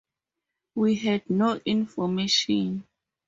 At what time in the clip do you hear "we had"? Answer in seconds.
0.73-1.29